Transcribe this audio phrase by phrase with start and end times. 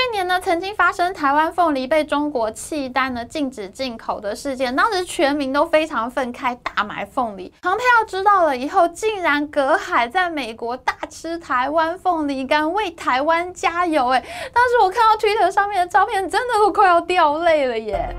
[0.00, 7.52] 去年呢，曾经发生台湾凤梨被中国契丹呢禁止进口的事件，当时全民都非常愤慨，大买凤梨。
[7.60, 14.08] 庞佩奥知道了以后，竟然隔海在美国大吃台湾凤梨干，为台湾加油！
[14.08, 14.20] 哎，
[14.54, 18.16] 当时我看到 Twitter 上面的照片，真的都快要掉泪了耶。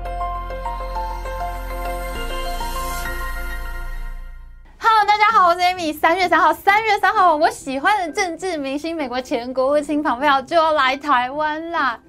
[4.84, 5.96] Hello，大家好，我是 Amy。
[5.96, 12.00] 三月三号，三月三号，我喜欢的政治明星，美国前国务卿蓬佩奥就要来台湾啦。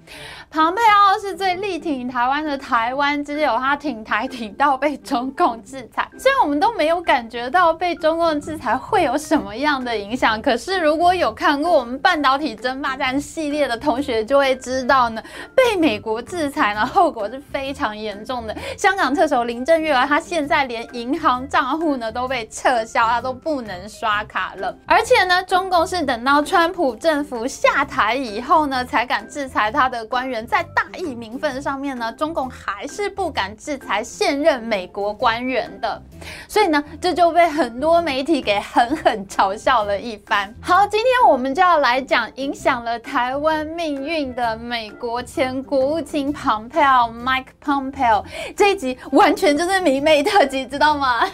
[0.54, 6.08] 庞佩奥是最力挺台湾的台湾之友，他挺台挺到被中共制裁。
[6.16, 15.24] 虽然我们都没有感觉到被中共制裁会有什么样的影响，可是如果有看过我们半导体争霸战系列的同学就会知道呢，
[15.58, 18.56] 被美国制裁呢，后果是非常严重的。
[18.78, 24.78] 香港特首林郑月娥，她现在连银行账户呢都被撤销，她都不能刷卡了。
[24.86, 30.43] 而且呢，中共是等到川普政府下台以后呢，才敢制裁他的官员。
[30.46, 36.02] 在大义名分上面呢，中共还是不敢制裁现任美国官员的，
[36.48, 40.54] 所以呢，这就被很多媒体给狠狠嘲笑了一番。
[40.62, 48.24] 好，今天我们就要来讲影响了台湾命运的美国前国务卿蓬佩奥 （Mike Pompeo）。
[48.56, 51.28] 这一集完全就是迷妹特辑，知道吗？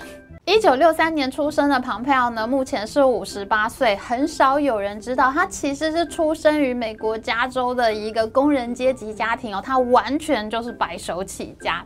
[0.50, 3.96] 一九六三年出生的庞佩奥呢，目前是五十八岁。
[3.98, 9.62] 很少有人知道，他其实是出生于美国加州的一个工人阶级家庭哦。
[9.64, 11.86] 他完全就是白手起家。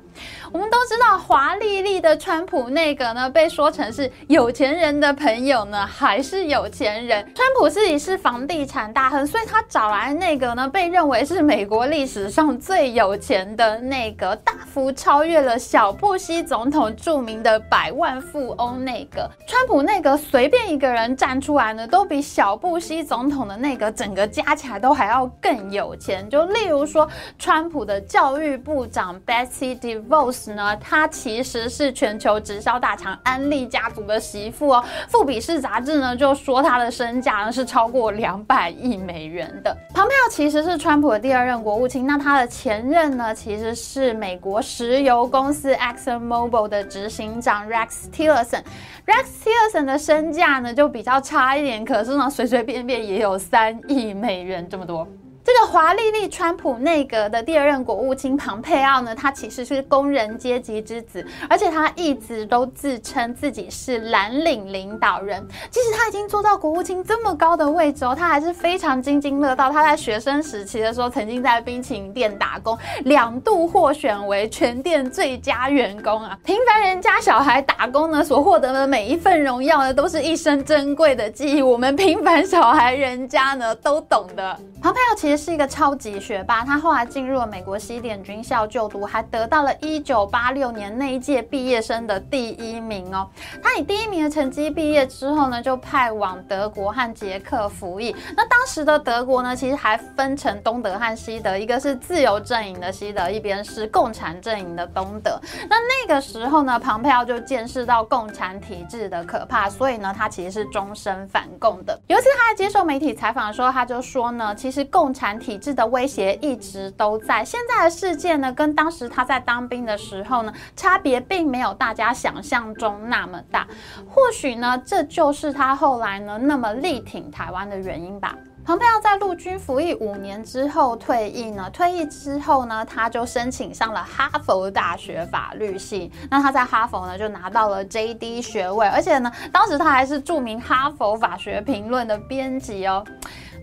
[0.49, 7.21] 我们都知道，华丽丽的川普内阁呢，被说成是有钱人的朋友呢，还是有钱人。
[7.35, 26.29] 川普自己是房地产大亨，所以他找来的内阁呢，被认为是美国历史上最有钱的内阁，大幅超越了小布希总统著名的百万富欧内阁，川普内阁随便一个人站出来呢，都比小布希总统的内阁整个加起来都还要更有钱。
[26.29, 34.83] 就例如说，川普的教育部长 Betsy DeVos 呢，她其实是全球直销大厂安利家族的媳妇哦。
[35.09, 39.75] 富比士杂志呢就说她的身价呢是超过两百亿美元的。
[39.93, 48.42] 庞佩奥其实是川普的第二任国务卿，那他的前任呢其实是美国石油公司 Exxon Mobil 的执行长 Rex Tillerson。
[48.43, 55.07] Rex Tillerson 的身价呢就比较差一点，可是呢随随便便也有三亿美元这么多。
[55.55, 65.47] 这个华丽丽川普内阁的第二任国务卿庞佩奥呢，他其实是工人阶级之子，而且他一直都自称自己是蓝领领导人。
[65.69, 69.71] 即使他已经做到国务卿这么高的位置哦，他还是非常津津乐道。
[69.71, 76.35] 他在学生时期的时候，曾经在冰淇淋店打工，两度获选为全店最佳员工啊！
[76.43, 81.61] 平凡人家小孩打工呢，所获得的每一份荣耀呢，都是一生珍贵的记忆。
[81.61, 84.59] 我们平凡小孩人家呢，都懂的。
[84.81, 93.29] 庞佩奥其实是一个超级学霸，他后来进入了美国西点军校就读，还得到了一九八六年那一届毕业生的第一名哦。
[93.61, 98.15] 他以第一名的成绩毕业之后呢，就派往德国和捷克服役。
[98.37, 105.37] 那当时的德国呢，其实还分成东德和西德，一个是自由阵营的西德，一边是共产阵营的东德。
[105.69, 111.99] 那那个时候呢，庞佩奥就见识到共产体制的可怕，所以呢，他其实是终身反共的。
[112.07, 117.45] 有一次他在接受媒体采访的时候，他就说呢，其实共产体制的威胁一直都在。
[117.45, 123.67] 现在的世界呢，跟当时他在当兵的时候呢，差别并没有大家想象中那么大。
[124.09, 128.35] 或许呢，这就是他后来呢那么力挺台湾的原因吧。
[128.65, 136.09] 庞佩奥在陆军服役五年之后退役呢，退役之后呢，他就申请上了哈佛大学法律系。
[136.31, 143.03] 那他在哈佛呢就拿到了 JD 学位，而且呢，当时他还是著名哈佛法学评论的编辑哦。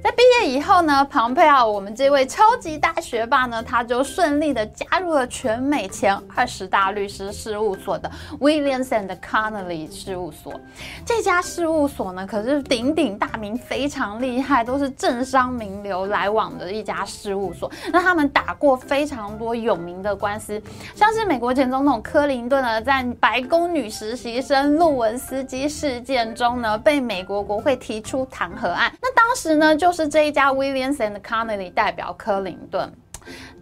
[0.02, 10.58] 在毕业以后呢，庞佩奥，我们这位超级大学霸呢，他就顺利的加入了全美前二十大律师事务所的 Williams and Connolly 事务所。
[11.04, 17.70] 这家事务所呢，可是鼎鼎大名，非常厉害，都是政商名流来往的一家事务所。
[17.92, 20.60] 那他们打过非常多有名的官司，
[20.94, 28.90] 像是美国前总统克林顿呢，在白宫女实习生路文斯基事件中呢，被美国国会提出弹劾案。
[29.02, 32.92] 那当时呢，就就是这一家 Williams and Connolly 代表克林顿。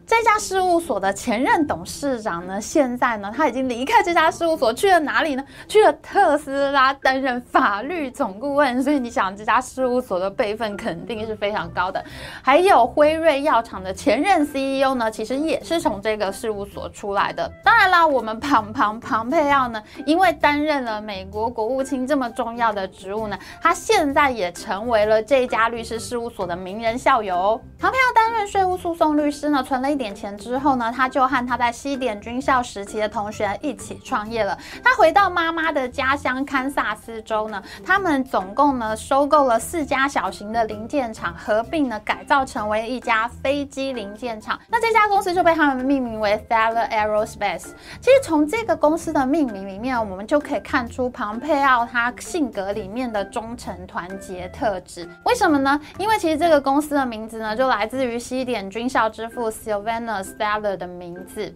[0.08, 5.44] 这家事务所的前任董事长呢，现在呢，他已经离开这家事务所，去了哪里呢？
[5.68, 8.82] 去了特斯拉担任法律总顾问。
[8.82, 12.02] 所以你想，这家事务所的辈分肯定是非常高的。
[12.40, 17.46] 还有辉瑞药厂的前任 CEO 呢，其实也是从这个事务所出来的。
[17.62, 27.60] 当然啦，我们庞庞庞佩奥呢，因为担任了美国国务卿这么重要的职务呢，他现在也成为了这家律师事务所的名人校友哦。
[27.78, 34.56] 庞佩奥担任税务诉讼律师呢，存了一点钱之后呢，他就和他在西点军校时期的同学一起创业了。
[34.82, 44.58] 他回到妈妈的家乡堪萨斯州呢，他们总共呢收购了四家小型的零件厂，合并呢改造成为一家飞机零件厂。
[44.68, 47.66] 那这家公司就被他们命名为 Thaler Aerospace。
[48.00, 55.08] 其实从这个公司的命名里面，我们就可以看出庞佩奥他性格里面的忠诚团结特质。
[55.24, 55.80] 为什么呢？
[55.98, 59.50] 因为其实这个公司的名字呢就来自于西点军校之父
[59.88, 61.54] Sylvanus Thaler 的名字。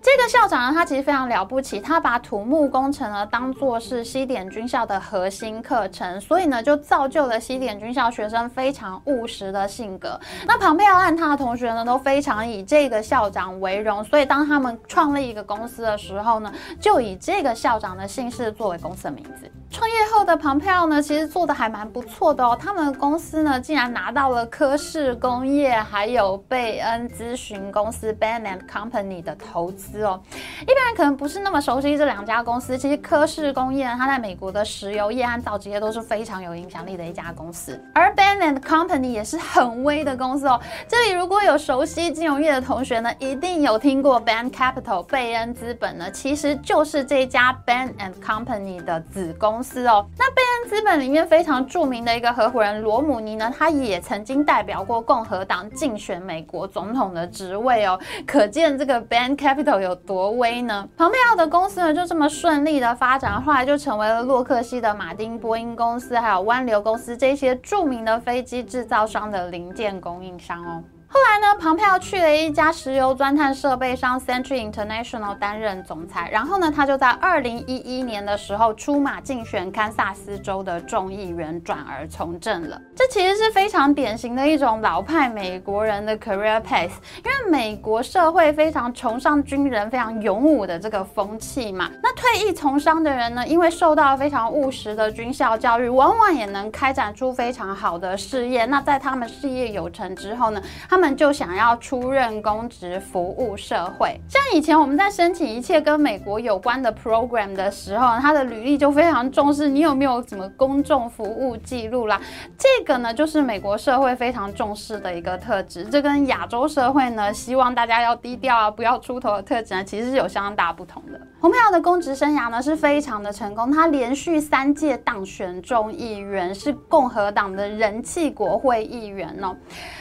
[0.00, 10.20] 这个校长呢，他其实非常了不起，他把土木工程呢当做是西点军校的核心课程，所以呢就造就了西点军校学生非常务实的性格。
[10.46, 19.50] 那庞佩奥和他的同学呢都非常以这个校长为荣，所以当他们创立一个公司的时候呢，就以这个校长的姓氏作为公司的名字。
[19.68, 30.02] 创业后的庞佩奥呢，其实做的还蛮不错的哦，他们公司呢竟然拿到了科氏工业还有贝恩咨询公司 Bain and Company 的投资。
[30.04, 30.18] 哦，
[30.62, 32.78] 一般人可能不是那么熟悉这两家公司。
[32.78, 37.78] 其实科氏工业呢，它在美国的石油业和造纸业都是非常有影响力的一家公司。
[37.92, 40.58] 而 Bain and Company 也是很威的公司哦。
[40.88, 50.04] 这里如果有熟悉金融业的同学呢，一定有听过 Bain Capital 贝恩资本呢，其实就是这家 Bain and Company 的子公司公司哦。
[50.18, 57.98] 那贝恩资本里面非常著名的一个合伙人罗姆尼呢，他也曾经代表过共和党竞选美国总统的职位哦。
[58.26, 60.86] 可见这个 Bain Capital 有多威呢？
[60.98, 70.84] 庞佩奥的公司呢，就这么顺利的发展，后来就成为了洛克希德马丁、波音公司，还有湾流公司这些著名的飞机制造商的零件供应商哦。
[71.08, 82.80] 后来呢，庞佩奥去了一家石油钻探设备商 Century International 担任总裁，然后呢，他就在二零一一年的时候出马竞选堪萨斯州的众议员，转而从政了。
[82.94, 86.90] 这其实是非常典型的一种老派美国人的 career path，
[87.24, 91.88] 因为美国社会非常崇尚军人非常勇武的这个风气嘛。
[92.02, 98.66] 那退役从商的人呢，因为受到非常务实的军校教育，往往也能开展出非常好的事业。
[98.66, 104.18] 那在他们事业有成之后呢，他他们就想要出任公职，服务社会。
[104.26, 112.18] 像以前我们在申请一切跟美国有关的 program 的时候，他的履历就非常重视你有没有什么公众服务记录啦。
[112.56, 115.84] 这个呢，就是美国社会非常重视的一个特质。
[115.84, 121.20] 这跟亚洲社会呢，希望大家要低调啊，不要出头的特质呢，其实是有相当大不同的。
[121.42, 129.54] 庞佩奥的公职生涯呢，是非常的成功，他连续三届当选众议员，是共和党的人气国会议员哦。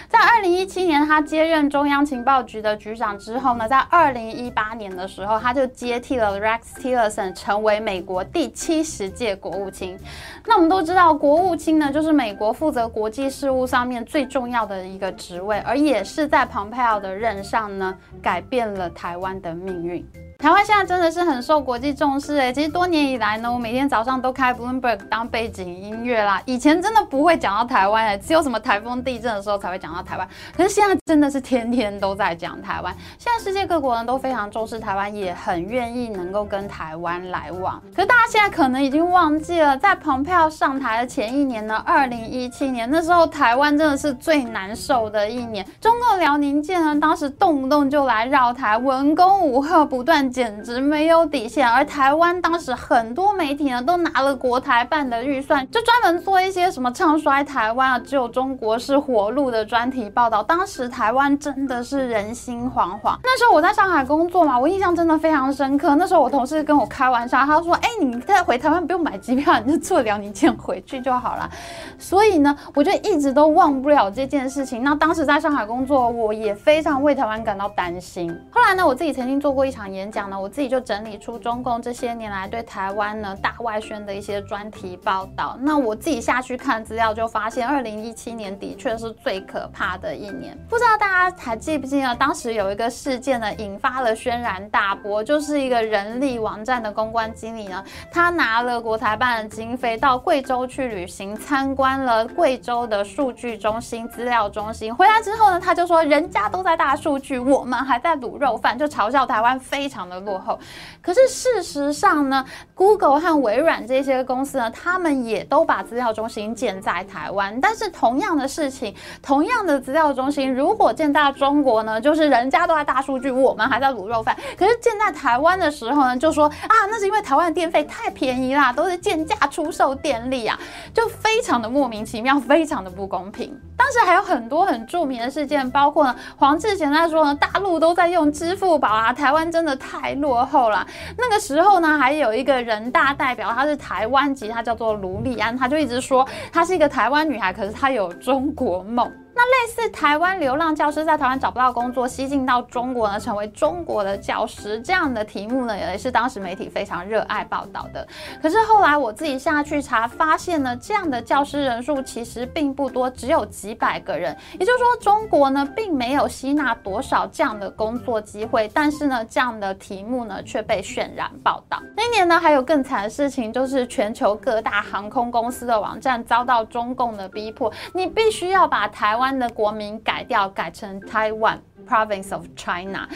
[0.10, 9.98] 在二零一七年，他接任中央情报局的局长之后呢，在二零一八年的时候，他就接替了 Rex Tillerson，成为美国第七十届国务卿。
[10.46, 20.06] 那我们都知道，国务卿呢，就是美国负责国际事务上面最重要的一个职位，而也是在蓬佩奥的任上呢，改变了台湾的命运。
[20.46, 26.40] 台湾现在真的是很受国际重视诶，其实多年以来呢，我每天早上都开 Bloomberg 当背景音乐啦。
[26.46, 30.28] 以前真的不会讲到台湾诶，只有什么台风、地震的时候才会讲到台湾。
[30.56, 32.96] 可是现在真的是天天都在讲台湾。
[33.18, 37.82] 现在世界各国人都非常重视台湾，也很愿意能够跟台湾来往。
[37.96, 45.66] 可是大家现在可能已经忘记了，在蓬佩奥上台的前一年呢，二零一七年，那时候台湾真的是最难受的一年。
[45.82, 50.32] 中共辽宁舰呢，当时动不动就来绕台，文攻武吓不断。
[50.36, 60.44] 简直没有底线，而台湾当时很多媒体呢，都拿了国台办的预算，就专门做一些什么唱衰台湾啊，只有中国是活路的专题报道。
[60.44, 63.18] 当时台湾真的是人心惶惶。
[63.24, 65.96] 那时候我在上海工作嘛，我印象真的非常深刻。
[65.96, 71.50] 那时候我同事跟我开玩笑，他说：“哎，你再回台湾不用买机票，你就坐辽宁舰回去就好了。”
[71.98, 74.84] 所以呢，我就一直都忘不了这件事情。
[74.84, 78.30] 那当时在上海工作，我也非常为台湾感到担心。
[78.52, 80.30] 后来呢，我自己曾经做过一场演讲讲。
[80.30, 85.58] 呢我自己就整理出中共这些年来对台湾呢大外宣的一些专题报道。
[85.60, 90.58] 那我自己下去看资料，就发现二零一七年的确是最可怕的一年。
[90.70, 110.05] 不知道大家还记不记得，当时有一个事件呢，引发了轩然大波，就是一个人力网站的公关经理呢，他拿了国台办的经费到贵州去旅行，参观了贵州的数据中心、资料中心，回来之后呢，他就说人家都在大数据，我们还在卤肉饭，就嘲笑台湾非常。
[110.10, 110.58] 的落后。
[111.02, 117.60] 可是事实上呢，Google 和微软这些公司呢，他们也都把资料中心建在台湾。
[117.62, 124.36] 但是同样的事情，同样的资料中心，如果建在中国呢，就是人家都在大数据，我们还在卤肉饭。
[124.58, 130.60] 可是建在台湾的时候呢，就说啊，那是因为台湾的电费太便宜啦，都是贱价出售电力啊，
[130.94, 133.56] 就非常的莫名其妙，非常的不公平。
[133.78, 140.86] 当时还有很多很著名的事件，包括呢，黄志贤在说呢，大陆都在用支付宝啊，台湾真的太太落后了。
[141.18, 149.12] 那个时候呢，还有一个人大代表，她是台湾籍，她叫做卢丽安，她就一直说她是一个台湾女孩，可是她有中国梦。
[149.38, 158.08] 那类似台湾流浪教师在台湾找不到工作，西进到中国呢，成为中国的教师这样的题目呢，也是当时媒体非常热爱报道的。
[158.42, 164.34] 可是后来我自己下去查，发现呢，这样的教师人数其实并不多，只有几百个人。
[164.58, 171.78] 也就是说，中国呢并没有吸纳多少这样的工作机会，但是呢，这样的题目呢却被渲染报道。
[171.98, 179.25] 那一年呢，还有更惨的事情，就是全球各大航空公司的网站遭到中共的逼迫，你必须要把台湾。
[179.32, 183.08] 的国民改掉，改成 Taiwan Province of China。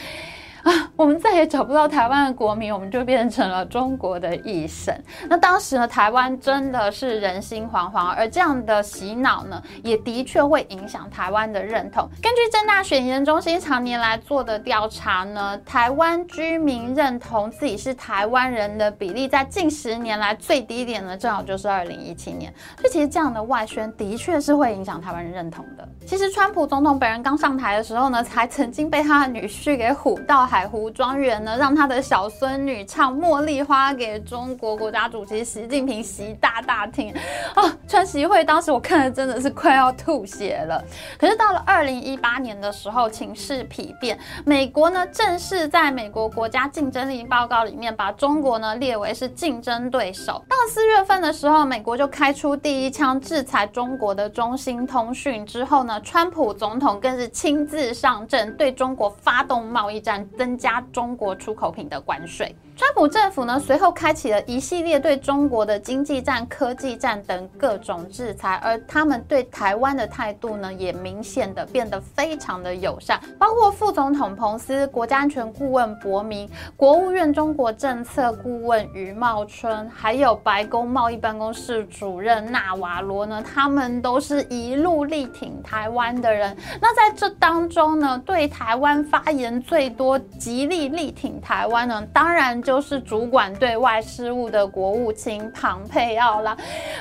[0.63, 4.93] 啊，我们再也找不到台湾的国民，我们就变成了中国的一省。
[5.29, 12.09] 那当时呢，台湾真的是人心惶惶，而这样的洗脑呢，也的确会影响台湾的认同。
[12.21, 22.53] 根据政大选研中心常年来做的调查呢，台湾居民认同自己是台湾人的比例，在近十年来最低点呢，正好就是二零一七年。
[22.79, 25.87] 所以其实这样的外宣的确是会影响台湾人认同的。
[26.05, 30.48] 其实川普总统本人刚上台的时候呢，才曾经被他的女婿给唬到。
[30.49, 37.13] 海湖庄园呢，让他的小孙女唱《茉莉花》给中国国家主席习近平习大大听
[37.53, 37.63] 啊！
[37.87, 40.83] 川习会当时我看的真的是快要吐血了。
[41.19, 50.43] 可是到了二零一八年的时候，情势丕变，美国呢正式在美国国家竞争力报告里面把中国呢列为是竞争对手。
[50.49, 60.27] 到四月份的时候，美国就开出第一枪制裁中国的中兴通讯之后呢，川普总统更是亲自上阵，对中国发动贸易战。
[60.39, 62.55] 增加中国出口品的关税。
[62.79, 73.19] 川普政府呢，随后开启了一系列对中国的经济战、科技战等各种制裁，而他们对台湾的态度呢，也明显的变得非常的友善。
[73.37, 86.55] 包括副总统彭斯、国家安全顾问伯明、国务院中国政策顾问余茂春，还有白宫贸易办公室主任纳瓦罗呢，他们都是一路力挺台湾的人。
[86.79, 92.63] 那在这当中呢，对台湾发言最多、极力力挺台湾呢，当然。
[92.69, 96.55] 就是主管对外事务的国务卿庞佩奥啦。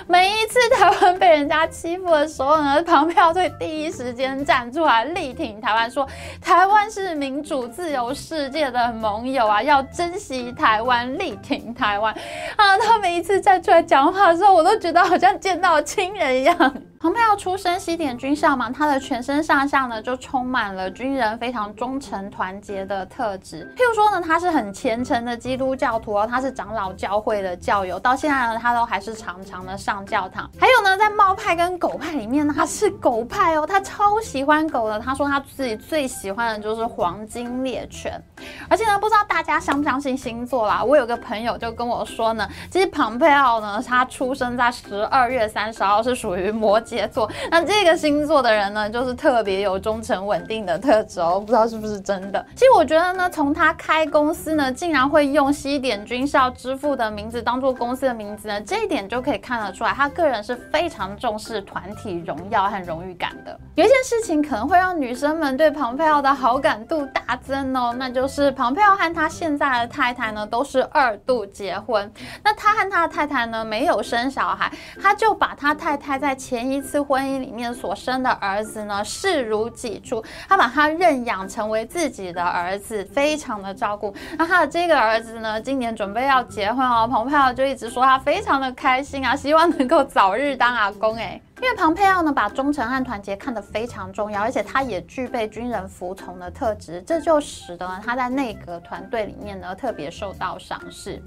[0.07, 6.09] 每一次台湾被人家欺负的时候呢，庞佩奥会第一时间站出来力挺台湾，说
[6.41, 12.15] 台湾是民主自由世界的盟友啊，要珍惜台湾，力挺台湾
[12.57, 12.79] 啊。
[12.79, 16.57] 他每一次站出来讲话的时候，我都觉得好像见到亲人一样。
[17.01, 23.73] 庞佩奥出身西点军校嘛，他的全身上下呢就充满了军人非常忠诚团结的特质。
[23.77, 30.51] 譬如说呢，他是很虔诚的基督教徒哦，他是长老教会的教友，到现在呢他都还是常常的上教堂。
[30.59, 34.99] 还有呢，在猫派跟狗派里面呢，他是狗派哦，他超喜欢狗的。
[34.99, 38.21] 他说他自己最喜欢的就是黄金猎犬。
[38.69, 40.83] 而且呢，不知道大家相不相信星座啦？
[40.83, 47.31] 我有个朋友就跟我说呢，其实庞佩奥呢，他出生在十二月三十号，是属于摩羯座。
[47.51, 51.39] 那这个星座的人呢，就是特别有忠诚稳定的特质哦。
[51.39, 52.45] 不知道是不是真的？
[52.55, 63.59] 其实我觉得呢，从他开公司呢，竟然会用西点军校之父的名字当做公司的名字呢，这一点就可以看得出来，他个人是非常重视团体荣耀和荣誉感的。
[63.75, 72.11] 有一件事情可能会让女生们对庞佩奥的好感度大增哦，那就是庞佩奥和他现在的太太呢，都是二度结婚。
[72.43, 84.15] 那他和他的太太呢，没有生小孩，他就把他太太在前一一次婚姻里面所生的儿子呢，视如己出，他把他认养成为自己的儿子，非常的照顾。
[84.39, 91.43] 那他的这个儿子呢，今年准备要结婚哦，彭佩奥就一直说他非常的开心啊，希望能够早日当阿公诶。
[91.61, 101.21] 因为庞佩奥呢，把忠诚和团结看得非常重要，而且他也具备军人服从的特质，这就使得他在内阁团队里面呢特别受到赏识。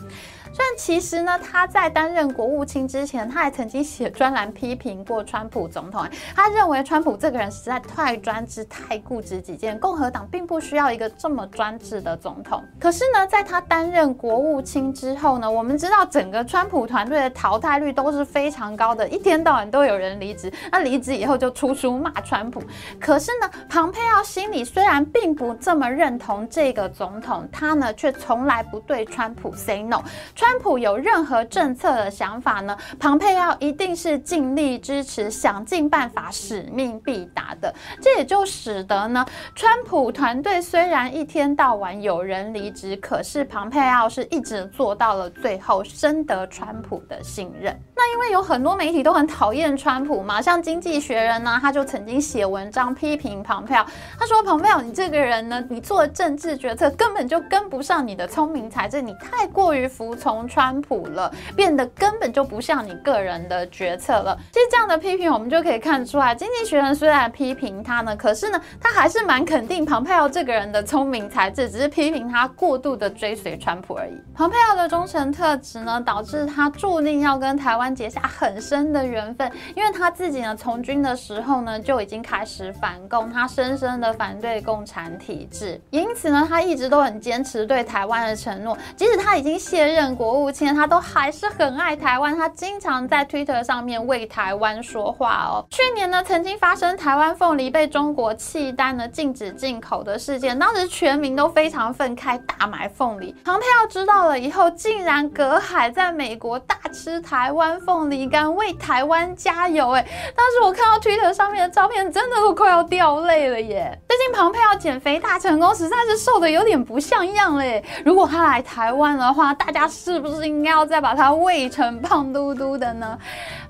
[0.53, 12.63] 虽然其实呢他在担任国务卿之前，他还曾经写专栏批评过川普总统，他认为川普这个人实在太专制、太固执己见，共和党并不需要一个这么专制的总统。
[12.79, 20.20] 可是呢，在他担任国务卿之后呢，我们知道整个川普团队的淘汰率都是非常高的，一天到晚都有人。
[20.21, 20.49] 离职。
[20.71, 22.63] 那离职以后就出书骂川普。
[22.99, 30.01] 可是呢，庞佩奥心里虽然并不这么认同这个总统，他呢却从来不对川普 say no。
[30.35, 37.73] 川普有任何政策的想法呢，庞佩奥一定是尽力支持，想尽办法，使命必达的。
[37.99, 39.25] 这也就使得呢，
[39.55, 47.75] 川普团队虽然一天到晚有人离职，可是庞佩奥是一直做到了最后，深得川普的信任。
[47.95, 53.85] 那因为有很多媒体都很讨厌川普嘛，像《经济学人》呢，他就曾经写文章批评庞佩奥，
[54.19, 74.13] 他说：“庞佩奥，你这个人呢，你做政治决策根本就跟不上你的聪明才智，你太过于服从川普了，变得根本就不像你个人的决策了。”其实这样的批评，我们就可以看出来，《经济学人》虽然批评他呢，可是呢，他还是蛮肯定庞佩奥这个人的聪明才智，只是批评他过度的追随川普而已。
[74.33, 95.63] 庞佩奥的忠诚特质呢，导致他注定要跟台湾结下很深的缘分，因为他他自己呢，从军的时候呢，就已经开始反共，他深深的反对共产体制，因此呢，他一直都很坚持对台湾的承诺，即使他已经卸任国务卿，他都还是很爱台湾，他经常在 Twitter 上面为台湾说话哦。
[95.69, 103.35] 去年呢，曾经发生台湾凤梨被中国契丹呢禁止进口的事件，当时全民都非常愤慨，大买凤梨。
[103.45, 108.31] 庞佩奥知道了以后，竟然隔海在美国大吃台湾凤梨。
[108.31, 110.05] 干为台湾加油哎！
[110.35, 113.97] 当时我看到 Twitter 上面的照片，真的都快要掉泪了耶。
[114.07, 117.83] 最近庞佩奥减肥大成功，实在是瘦得有点不像样嘞。
[118.05, 123.17] 如果他来台湾的话，大家是不是应该要再把他喂成胖嘟嘟的呢？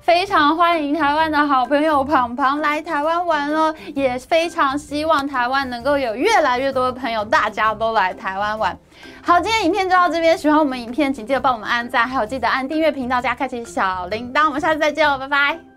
[0.00, 8.76] 非常欢迎台湾的好朋友庞庞来台湾玩哦，也非常希望台湾能够有越来越多的朋友，大家都来台湾玩。
[9.24, 10.36] 好，今天影片就到这边。
[10.36, 14.46] 喜欢我们影片，请记得帮我们按赞，还有记得按订阅频道加开启小铃铛。
[14.46, 15.71] 我们下次再见哦，拜拜。